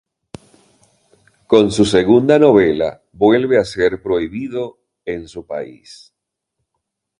[1.45, 6.11] Con su segunda novela, vuelve a ser prohibido en su país.